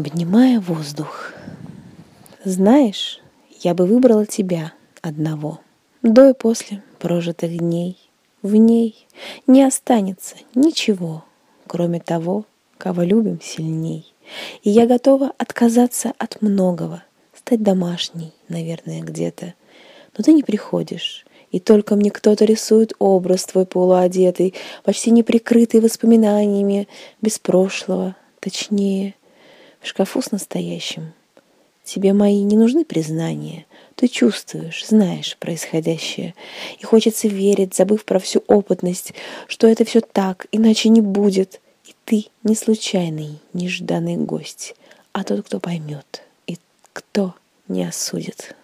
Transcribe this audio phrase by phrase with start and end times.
[0.00, 1.32] обнимая воздух.
[2.44, 3.20] Знаешь,
[3.60, 5.60] я бы выбрала тебя одного.
[6.02, 7.98] До и после прожитых дней
[8.42, 9.06] в ней
[9.46, 11.24] не останется ничего,
[11.66, 12.46] кроме того,
[12.78, 14.12] кого любим сильней.
[14.62, 17.02] И я готова отказаться от многого,
[17.34, 19.54] стать домашней, наверное, где-то.
[20.16, 24.54] Но ты не приходишь, и только мне кто-то рисует образ твой полуодетый,
[24.84, 26.88] почти не прикрытый воспоминаниями,
[27.20, 29.14] без прошлого, точнее,
[29.80, 31.12] в шкафу с настоящим.
[31.84, 33.66] Тебе мои не нужны признания.
[33.96, 36.34] Ты чувствуешь, знаешь происходящее.
[36.78, 39.12] И хочется верить, забыв про всю опытность,
[39.48, 41.60] что это все так, иначе не будет.
[41.84, 44.74] И ты не случайный, нежданный гость,
[45.12, 46.58] а тот, кто поймет и
[46.92, 47.34] кто
[47.68, 48.54] не осудит.